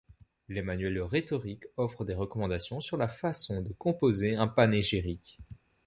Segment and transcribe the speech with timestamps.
[0.49, 5.37] Les manuels de rhétorique offrent des recommandations sur la façon de composer un panégyrique.